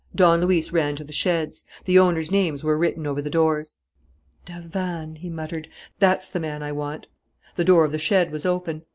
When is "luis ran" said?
0.41-0.95